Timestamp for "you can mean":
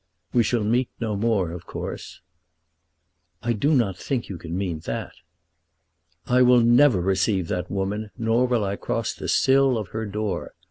4.29-4.79